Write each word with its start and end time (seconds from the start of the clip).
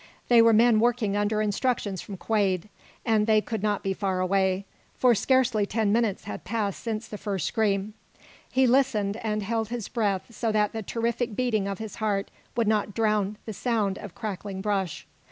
They 0.29 0.41
were 0.41 0.51
men 0.51 0.79
working 0.79 1.15
under 1.15 1.43
instructions 1.43 2.01
from 2.01 2.17
Quade. 2.17 2.69
And 3.05 3.27
they 3.27 3.39
could 3.39 3.61
not 3.61 3.83
be 3.83 3.93
far 3.93 4.19
away, 4.19 4.65
for 4.95 5.13
scarcely 5.13 5.67
ten 5.67 5.91
minutes 5.93 6.23
had 6.23 6.43
passed 6.43 6.81
since 6.83 7.07
the 7.07 7.19
first 7.19 7.45
scream. 7.45 7.93
He 8.51 8.65
listened, 8.65 9.17
and 9.17 9.43
held 9.43 9.69
his 9.69 9.87
breath 9.89 10.33
so 10.35 10.51
that 10.53 10.73
the 10.73 10.81
terrific 10.81 11.35
beating 11.35 11.67
of 11.67 11.77
his 11.77 11.97
heart 11.97 12.31
would 12.57 12.67
not 12.67 12.95
drown 12.95 13.37
the 13.45 13.53
sound 13.53 13.99
of 13.99 14.15
crackling 14.15 14.59
brush. 14.59 15.05